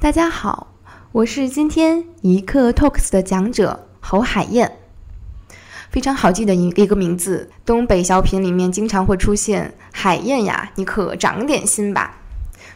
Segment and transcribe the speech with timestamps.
[0.00, 0.68] 大家好，
[1.10, 4.70] 我是今天一刻 Talks 的讲者侯海燕，
[5.90, 7.50] 非常好记的一一个名字。
[7.66, 12.16] 东北小品里面经常会出现“海燕呀，你可长点心吧”，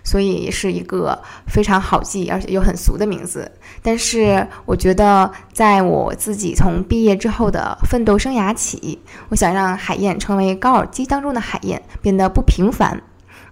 [0.02, 3.52] 所以是一个非常好记而且又很俗的名字。
[3.82, 8.98] 但是我觉得，在我自己从毕业之后的奋斗生涯起，
[9.28, 13.00] 我想让海燕成为高尔基当中的海燕，变得不平凡。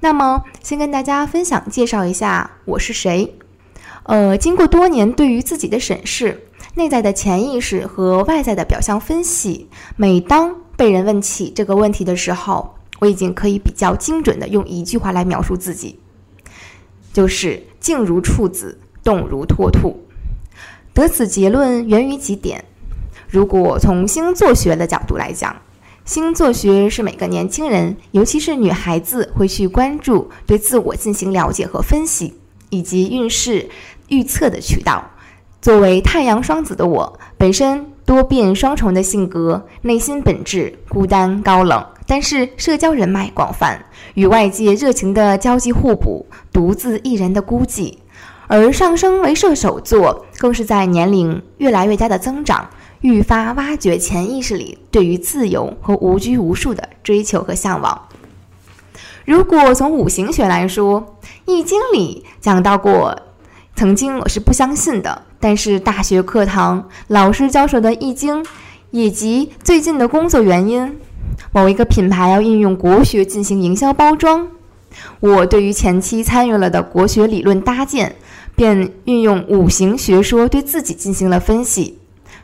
[0.00, 3.37] 那么，先跟大家分享介绍一下我是谁。
[4.11, 6.43] 呃，经过多年对于自己的审视，
[6.75, 15.97] 内在的潜意识和外在的表象分析，每当被人问起这个问题的时候，我已经可以比较精准的用一句话来描述自己，
[17.12, 19.97] 就是静如处子，动如脱兔。
[20.92, 22.65] 得此结论源于几点。
[23.29, 25.55] 如果从星座学的角度来讲，
[26.05, 32.34] 星座学是每个年轻人，尤其是女孩子会去关注、对自我进行了解和分析，
[32.70, 33.69] 以及运势。
[34.09, 35.05] 预测的渠道。
[35.62, 47.98] 作为太阳双子的我，本身多变双重的性格，内心本质孤单高冷，但是社交人脉广泛，与外界热情的交际互补，独自一人的孤寂。
[48.48, 52.69] 而上升为射手座，更是在年龄越来越加的增长，
[53.02, 58.08] 愈发挖掘潜意识里对于自由和无拘无束的追求和向往。
[59.31, 61.00] 如果从五行学来说，
[61.47, 63.17] 《易经》里讲到过。
[63.77, 68.42] 曾经我是不相信的，但是大学课堂老师教授的《易经》，
[68.91, 70.98] 以及最近的工作原因，
[71.53, 74.48] 某一个品牌要运用国学进行营销包装，
[75.20, 78.17] 我对于前期参与了的国学理论搭建，
[78.56, 81.97] 便运用五行学说对自己进行了分析。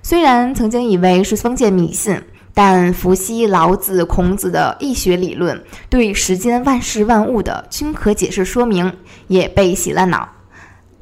[0.05, 2.17] 虽然曾经以为是封建迷信，
[2.57, 8.91] 但伏羲、老子、孔子的易学理论对世间万事万物的均可解释说明，
[9.27, 10.27] 也被洗了脑。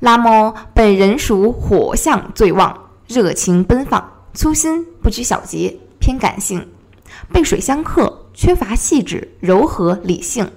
[0.00, 6.66] 那么，本人属火象最旺，热情奔放，粗心不拘小节，偏感性，
[7.32, 10.50] 被水相克，缺乏细致、柔和、理性，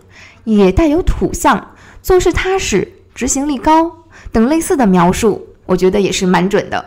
[0.45, 3.95] 也带有土象，做事踏实，执行力高
[4.31, 6.83] 等类似的描述，我觉得也是蛮准的。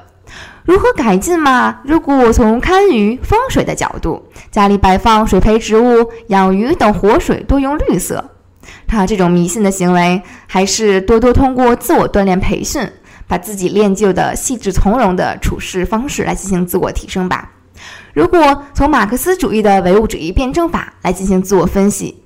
[0.65, 1.81] 如何改进嘛？
[1.85, 8.25] 如果我从堪舆风水的角度，家里摆放水培植物、养鱼等活水，多用绿色。
[8.87, 12.87] 他这种迷信的行为，还是多多通过自我锻炼培训，
[13.27, 17.51] 把自己练就的细致从容的处事方式来进行自我提升吧。
[18.13, 22.23] 如果从马克思主义的唯物主义辩证法来进行自我分析，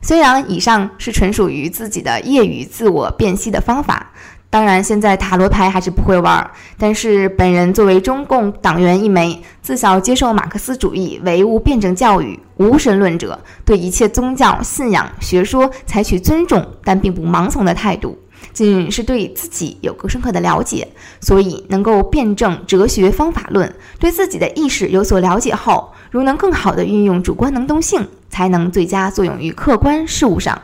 [0.00, 4.12] 虽然以上是纯属于自己的业余自我辨析的方法。
[4.48, 6.50] 当然，现在塔罗牌还是不会玩。
[6.78, 18.16] 但是，本人作为中共党员一枚，自小接受马克思主义唯物辩证教育，无神论者，对一切宗教信仰学说采取尊重但并不盲从的态度，
[18.54, 20.88] 仅是对自己有更深刻的了解，
[21.20, 30.62] 所以能够辩证哲学方法论，对自己的意识有所了解后，如能更好的运用主观能动性，才能最佳作用于客观事物上。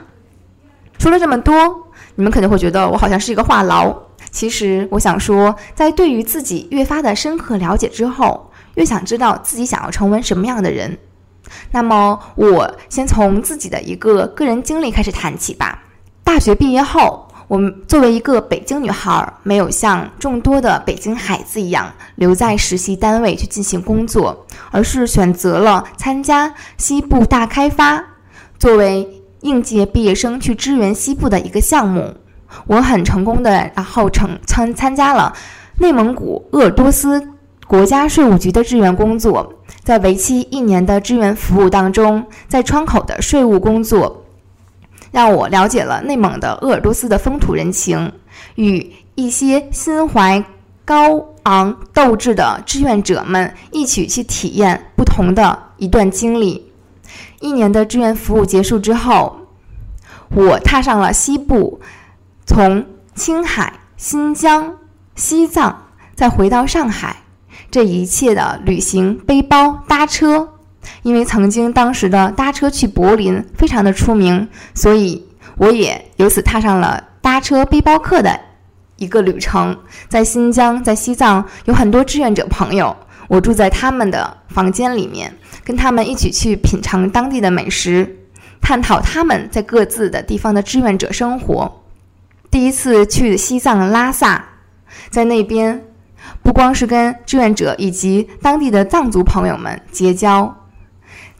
[0.98, 1.81] 说了这么多。
[2.14, 3.94] 你们可能会觉得我好像是一个话痨，
[4.30, 10.98] 其实我想说，在对于自己越发的深刻了解之后，越想知道自己想要成为什么样的人。
[11.70, 15.82] 那么，我先从自己的一个个人经历开始谈起吧。
[16.22, 28.04] 大学毕业后，我们作为一个北京女孩，没有像众多的北京孩子一样留在实习单位去进行工作，而是选择了参加西部大开发，
[28.58, 29.21] 作为。
[29.42, 32.12] 应届毕业生去支援西部的一个项目，
[32.66, 35.32] 我很成功的，然后成参参加了
[35.78, 37.22] 内蒙古鄂尔多斯
[37.66, 39.52] 国家税务局的支援工作。
[39.82, 44.24] 在为期一年的支援服务当中，在窗口的税务工作，
[45.10, 48.12] 让我了解了内蒙的鄂尔多斯的风土人情，
[48.54, 50.44] 与一些心怀
[50.84, 56.71] 高昂斗志的志愿者们一起去体验不同的一段经历。
[57.42, 59.36] 一年的志愿服务结束之后，
[60.30, 61.80] 我踏上了西部，
[62.46, 64.78] 从青海、新疆、
[65.16, 67.16] 西藏，再回到上海，
[67.68, 70.48] 这一切的旅行、背包、搭车，
[71.02, 75.26] 因为曾经当时的搭车去柏林非常的出名，所以
[75.56, 78.38] 我也由此踏上了搭车背包客的
[78.96, 79.76] 一个旅程。
[80.08, 82.96] 在新疆、在西藏有很多志愿者朋友，
[83.32, 85.32] 我住在他们的房间里面。
[85.64, 88.16] 跟他们一起去品尝当地的美食，
[88.60, 91.70] 探讨他们在各自的地方的志愿者生活。
[92.50, 94.44] 第一次去西藏拉萨，
[95.08, 95.84] 在那边
[96.42, 100.52] 不光是跟志愿者以及当地的藏族朋友们结交，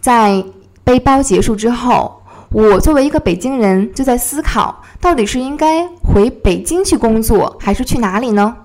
[0.00, 0.45] 在
[0.85, 8.56] 背包结束之后，我作为一个北京人，就在思考，到底是应该回北京去工作，还是去哪里呢？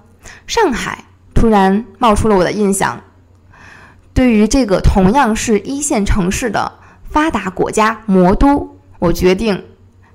[0.46, 1.04] 上海
[1.34, 3.02] 突然冒出了我的印象。
[4.18, 6.72] 对于这个同样是一线城市的
[7.04, 9.64] 发达国家魔都，我决定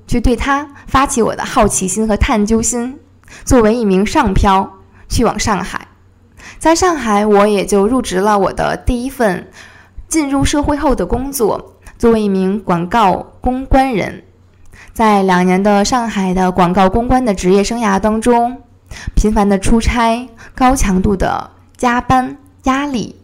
[0.09, 2.99] 去对它发起我的好奇心和探究心。
[3.45, 4.69] 作为一名上漂，
[5.09, 5.87] 去往上海，
[6.59, 9.49] 在上海我也就入职了我的第一份
[10.09, 14.25] 进入社会后的工作，作为一名广告公关人。
[14.93, 18.63] 在两年的上海的广告公关的职业生涯当中，
[19.15, 23.22] 频繁的出差，高强度的加班压力。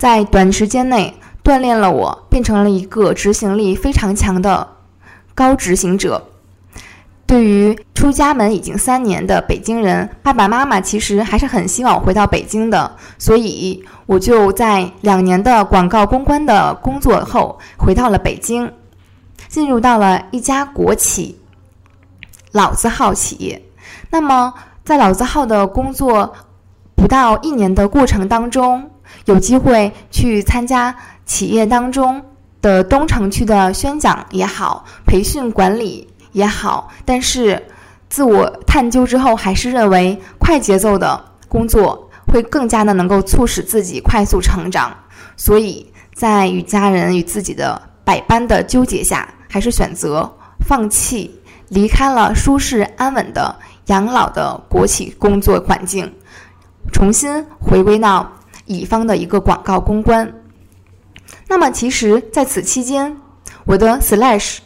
[0.00, 1.14] 在短时间内
[1.44, 4.66] 锻炼了我，变成了一个执行力非常强的
[5.34, 6.26] 高执行者。
[7.26, 18.72] 对于出家门已经三年的北京人，爸爸妈妈其实还是很希望我回到北京的，所以我就在两年的广告公关的工作后回到了北京，
[19.48, 21.38] 进入到了一家国企
[22.52, 23.62] 老字号企业。
[24.08, 26.32] 那么在老字号的工作
[26.96, 28.90] 不到一年的过程当中，
[29.26, 32.22] 有机会去参加企业当中
[32.62, 37.62] 的东城区的宣讲也好，培训管理也好，但是
[38.08, 44.94] 自我探究之后，还是认为快节奏的工作会更加的能够促使自己快速成长，
[45.36, 50.30] 所以在与家人与自己的百般的纠结下，还是选择
[50.66, 53.56] 放弃，离开了舒适安稳的
[53.86, 56.12] 养老的国企工作环境，
[56.92, 58.30] 重新回归到。
[58.70, 60.32] 乙方的一个广告公关，
[61.48, 63.16] 那么其实在此期间，
[63.64, 64.58] 我的 slash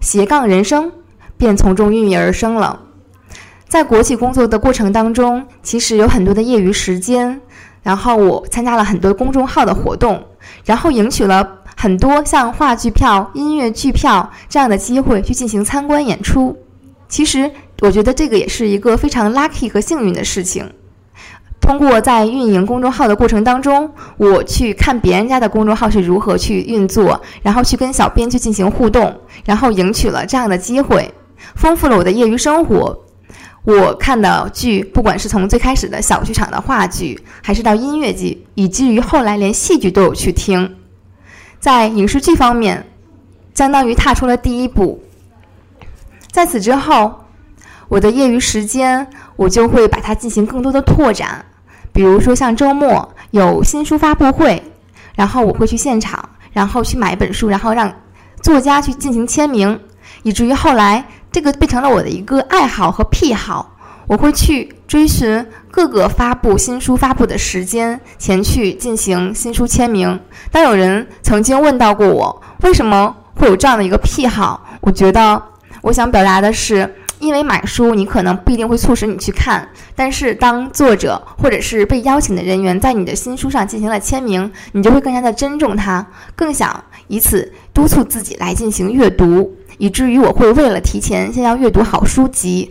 [0.00, 0.90] 斜杠人生
[1.36, 2.80] 便从中孕育而生了。
[3.68, 7.38] 在国企工作的过程当中，其实有很多的业余时间，
[7.82, 10.24] 然后我参加了很多公众号的活动，
[10.64, 16.56] 然后赢取了很多像话剧票、音乐剧票这样的机会去进行参观演出。
[17.10, 17.50] 其实
[17.82, 20.72] 我觉得这个也是一个非常 lucky 和幸运的事情。
[21.64, 31.10] 通过在运营公众号的过程当中，我去看别人家的公众号是如何去运作，然后去跟小编去进行互动，然后赢取了这样的机会，
[31.54, 33.00] 丰富了我的业余生活。
[33.62, 40.76] 我看的剧，不管是从最开始的小剧场的话剧，还是到音乐剧，以至于后来连戏剧都有去听，
[41.58, 42.86] 在影视剧方面，
[43.54, 45.02] 相当于踏出了第一步。
[46.30, 47.24] 在此之后，
[47.88, 51.42] 我的业余时间，我就会把它进行更多的拓展。
[51.94, 54.60] 比如说，像周末有新书发布会，
[55.14, 57.90] 然后我会去现场，然后去买一本书，然后让
[58.42, 59.78] 作家去进行签名，
[60.24, 63.76] 以至于后来这个变成了我的一个爱好和癖好。
[64.08, 70.20] 我会去追寻各个发布新书发布的时间，前去进行新书签名。
[70.50, 75.40] 当有人曾经问到过我为什么会有这样的一个癖好，我觉得
[75.80, 76.92] 我想表达的是。
[77.24, 79.66] 因为买书，你可能不一定会促使你去看，
[79.96, 86.06] 但是当作者或者是被邀请的人员在你的新书上进行了签名，你就会更加的珍重它，
[86.36, 92.70] 更想以此督促自己来进行阅读，以至于我会为了提前先要阅读好书籍，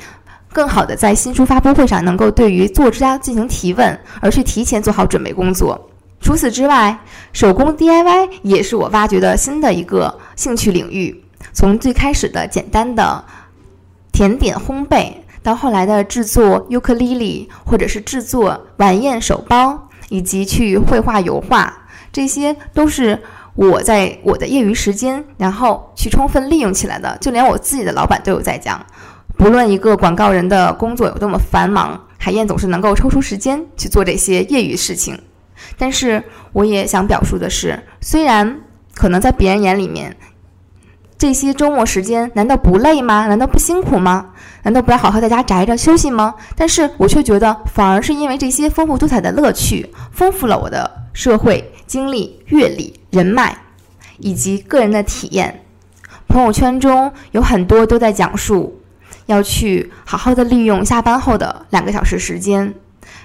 [0.52, 5.90] 更好的在新书发布会上能够对于作家进行提问，而去提前做好准备工作。
[6.22, 6.98] 除此之外，
[7.34, 13.26] 手工 DIY 也是我挖掘的新的一个兴趣领域，从最开始的简单的。
[14.14, 15.12] 甜点烘焙，
[15.42, 21.74] 到后来的制作尤克里里，或者是制作晚宴手包，以及去绘画油画，
[22.12, 23.20] 这些都是
[23.56, 27.18] 我在我的业余时间，然后去充分利用起来的。
[27.20, 28.86] 就连我自己的老板都有在讲，
[29.36, 35.20] 不论一个广告人的工作有多么繁忙，海燕总是能够抽出时间去做这些业余事情。
[35.76, 38.62] 但是我也想表述的是，虽然
[38.94, 40.16] 可能在别人眼里面。
[41.24, 43.28] 这些周末时间难道不累吗？
[43.28, 44.26] 难道不辛苦吗？
[44.64, 46.36] 难道不要好好在家宅着休息吗？
[46.54, 53.56] 但是我却觉得，反而是因为这些丰富多彩的乐趣，丰富了我的社会经历、阅历、人脉，
[54.18, 55.64] 以及个人的体验。
[56.28, 58.82] 朋友圈中有很多都在讲述，
[59.28, 62.74] 要去好好的利用下班后的两个小时时间，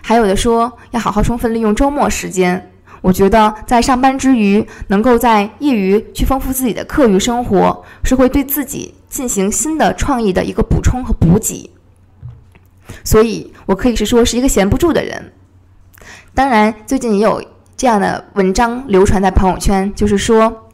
[0.00, 2.70] 还有的说要好好充分利用周末时间。
[3.00, 11.70] 我觉得在上班之余，能够在业余去丰富自己的课余生活，是会对自己进行新的创意的一个补充和补给。
[13.04, 15.32] 所以我可以是说是一个闲不住的人。
[16.34, 17.42] 当然，最近也有
[17.76, 20.70] 这样的文章流传在朋友圈，就是说，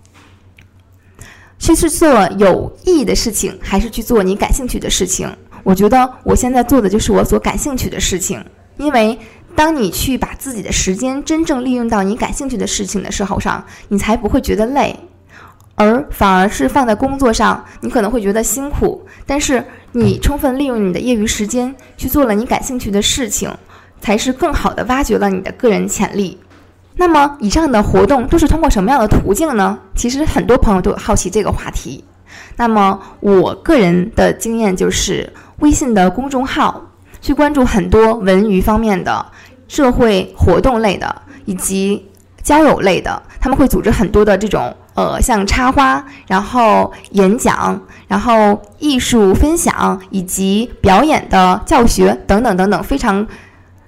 [1.58, 5.28] 去是做有意义的事情，还是去做你感兴趣的事情？
[5.62, 8.42] 我觉得我现在做的就是我所感兴趣的事情，
[8.78, 9.18] 因为。
[9.54, 14.94] 当你去把自己的时间真正利用到你感兴趣的事情的时候上，你才不会觉得累。
[15.76, 23.52] 而反而是放在工作上，你可能会觉得辛苦，但是你充分利用你的业余时间去做了你感兴趣的事情，
[24.00, 26.38] 才是更好的挖掘了你的个人潜力。
[26.96, 29.76] 那么，以上的活动都是通过什么样的途径呢？
[29.96, 32.04] 其实很多朋友都好奇这个话题。
[32.56, 36.80] 那么，我个人的经验就是微信的公众号，
[37.20, 39.26] 去关注很多文娱方面的、
[39.68, 42.08] 社会活动类的以及
[42.42, 53.26] 交友类的，他们会组织很多的这种呃，像插花，然后演讲，然后艺术分享以及表演的教学等等等等，非常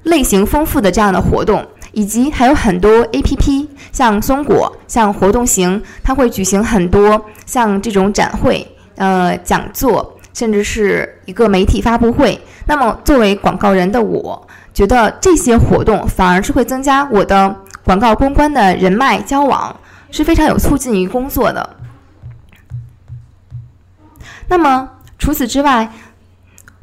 [0.02, 1.64] 类型丰富的这样的活动。
[1.92, 8.66] 以及还有很多 A P P，像松果、像活动行，它会举行很多像这种展会、
[8.97, 12.38] 呃讲座，甚至是一个媒体发布会。
[12.66, 19.75] 那么作为广告人的我，觉得这些活动反而是会增加我的广告公关的人脉交往，
[20.11, 21.76] 是非常有促进于工作的。
[24.49, 24.87] 那么
[25.18, 25.90] 除此之外，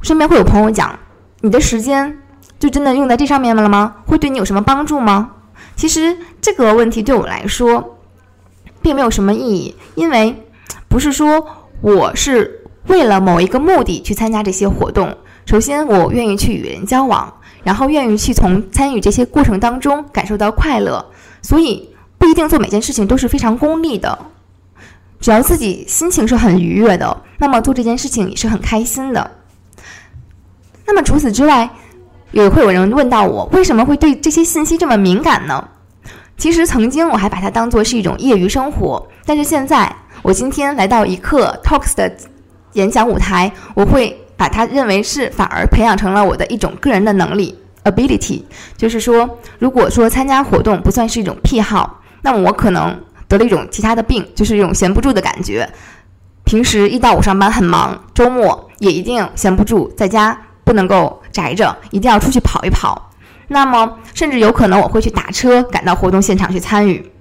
[0.02, 0.98] 身边会有朋友讲，
[1.42, 2.18] 你的时间。
[2.58, 3.94] 就真的用在这上面了吗？
[4.06, 5.32] 会对你有什么帮助吗？
[5.76, 7.98] 其实这个问题对我来说，
[8.82, 10.44] 并没有什么意义，因为
[10.88, 11.46] 不是说
[11.82, 15.16] 我是为了某一个目的去参加这些活动。
[15.46, 21.06] 首先，我愿意去与人交往，然后愿意去从参与这些过程当中感受到快乐，
[21.42, 24.18] 所以不一定做每件事情都是非常功利的。
[25.20, 29.32] 只要自己心情是很愉悦的，那么做这件事情也是很开心的。
[30.86, 31.70] 那么除此之外，
[32.32, 35.66] 也会有人问到我为什么会对这些信息这么敏感呢？
[36.36, 42.12] 其实曾经我还把它当做是一种业余生活，但是现在我今天来到一课 Talks 的
[42.74, 48.44] 演讲舞台，我会把它认为是反而培养成了我的一种个人的能力 ability。
[48.76, 55.70] 就是说，如果说参加活动不算是一种癖好，那么我可能得了一种其他的病，就是一种闲不住的感觉。
[56.44, 60.38] 平时一到五上班很忙，周末也一定闲不住，在家。
[60.66, 63.12] 不能够宅着，一定要出去跑一跑。
[63.50, 67.12] 那么，甚至有可能我会去打车赶到活动现场去参与。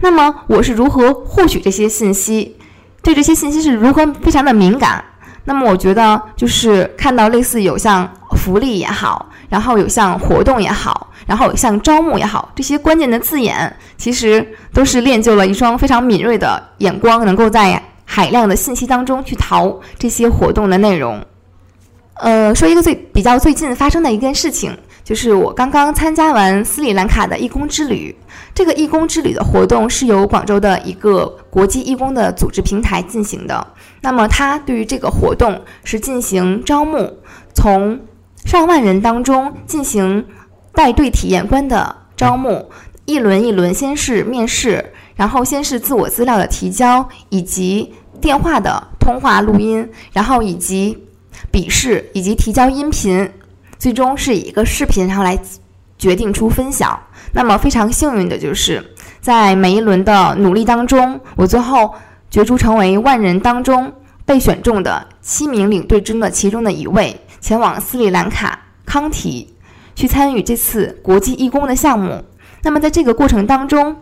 [0.00, 2.56] 那么，我是如何获取这些信息？
[3.02, 5.04] 对这些信息是如何非常的敏感？
[5.48, 21.24] 那么，我觉得就是看到类似有像福利也好，然后有像活动也好，然后有像招募也好，这些关键的字眼，其实都是练就了一双非常敏锐的眼光，能够在海量的信息当中去淘这些活动的内容。
[22.14, 24.76] 呃，说一个最比较最近发生的一件事情，
[25.06, 28.12] 就是我刚刚参加完斯里兰卡的义工之旅。
[28.52, 33.64] 这个义工之旅的活动是由广州的一个国际义工的组织平台进行的。
[34.00, 37.08] 那么，它对于这个活动是进行招募，
[37.54, 38.00] 从
[38.44, 40.26] 上万人当中进行
[40.72, 42.68] 带队体验官的招募，
[43.04, 44.84] 一轮一轮，先是面试，
[45.14, 50.98] 然后先是自我资料的提交，以及电话的通话录音，然后以及。
[51.52, 53.30] 笔试以及提交音频，
[53.78, 55.38] 最终是以一个视频，然后来
[55.98, 57.00] 决定出分晓。
[57.32, 58.82] 那么非常幸运的就是，
[59.20, 61.94] 在每一轮的努力当中，我最后
[62.30, 63.92] 角逐成为万人当中
[64.24, 69.54] 被选中的七名领队中的其中的一位，前往斯里兰卡康提
[69.94, 72.24] 去参与这次国际义工的项目。
[72.62, 73.96] 那么在这个过程当中，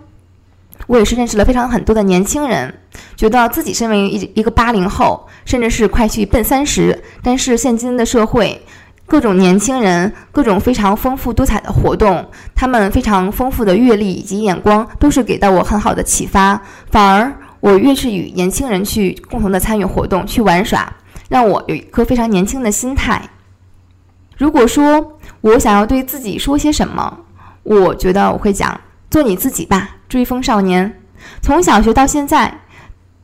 [0.86, 2.72] 我也是认识了非常很多的年轻人，
[3.16, 8.60] 觉得自己身为一一个八零后，甚至是快去奔三十，但是现今的社会，
[9.06, 16.60] 各种年轻人，各种非常丰富多彩的活动，他们非常丰富的阅历以及眼光，都是给到我很好的启发。
[16.90, 20.90] 反而我越是与年轻人去共同的参与活动、去玩耍，
[21.28, 23.22] 让我有一颗非常年轻的心态。
[24.36, 27.20] 如果说我想要对自己说些什么，
[27.62, 28.80] 我觉得我会讲。
[29.10, 31.00] 做你自己吧，追风少年。
[31.40, 32.62] 从小学到现在，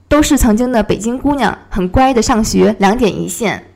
[0.06, 3.69] 都是曾经的北京姑娘，很乖的上学，两点一线。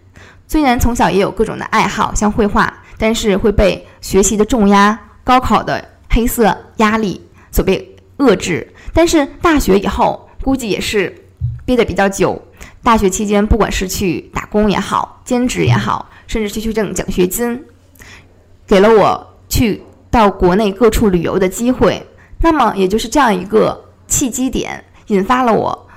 [0.54, 7.20] 虽然从小也有各种的爱好，像绘画，但是会被学习的重压、高考的黑色压力
[7.50, 8.72] 所被遏制。
[8.92, 11.12] 但是大学以后，估计也是
[11.64, 12.40] 憋得比较久。
[12.84, 17.60] 大学期间，不管是去打工也好，兼职也好，甚至去去挣奖学金，
[18.64, 19.82] 给了我去。
[20.08, 22.06] 到国内各处旅游的机会，
[22.38, 25.88] 那么也就是这样一个契机点，引发了我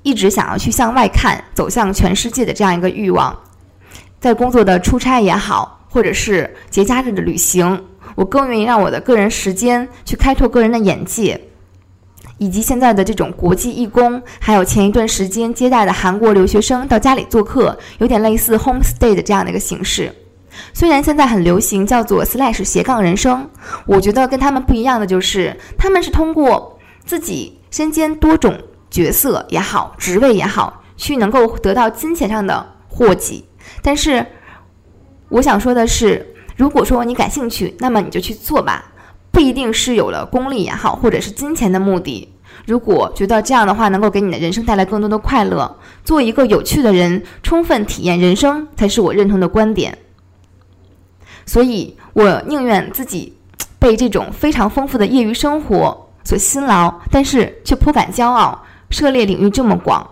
[0.00, 3.38] 一直想要去向外看、走向全世界的这样一个欲望。
[4.26, 7.80] 在工作的出差也好，或者是节假日的旅行，
[8.16, 11.40] 我更愿意让我的个人时间去开拓个人的眼界，
[12.36, 20.12] 以及现在的这种国际义工，还有前一段时间接待的韩国留学生到家里做客，有点类似 home stay 的这样的一个形式。
[20.74, 23.48] 虽然现在很流行叫做 slash 斜杠人生，
[23.86, 28.58] 我觉得跟他们不一样的就是，他们是通过自己身兼多种
[28.90, 33.48] 角色也好，职位也好，去能够得到金钱上的获给。
[33.82, 34.24] 但是，
[35.28, 38.84] 我想说的是，如果说你感兴趣，那么你就去做吧，
[39.30, 42.32] 不一定是有了功利也好，或者是金钱的目的。
[42.64, 49.96] 如果觉得这样的话能够给你的人生带来更多的快乐，做一个有趣的人，充分体验人生，才是我认同的观点。
[51.44, 53.36] 所以我宁愿自己
[53.78, 60.04] 被这种非常丰富的业余生活所辛劳，但是却颇感骄傲，涉猎领域这么广。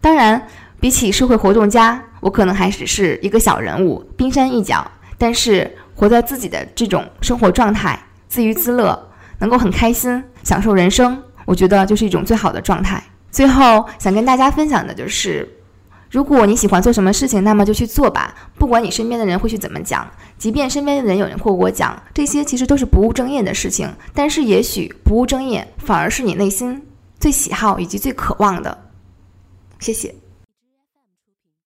[0.00, 0.48] 当然，
[0.80, 4.88] 比起社会活动家，我可能还只是一个小人物，冰山一角。
[5.18, 8.98] 但是活在自己的这种生活状态，自娱自乐，
[9.38, 11.22] 能够很开心，享受人生。
[11.44, 13.02] 我觉得就是一种最好的状态。
[13.30, 15.46] 最后想跟大家分享的就是，
[16.10, 18.34] 如果你喜欢做什么事情，那么就去做吧。
[18.56, 20.08] 不管你身边的人会去怎么讲，
[20.38, 23.92] 即便身边的人有人或我讲，这些其实都是不务正业的事情。
[24.14, 26.80] 但是也许不务正业反而是你内心
[27.18, 28.76] 最喜好以及最渴望的。
[29.80, 30.14] 谢谢。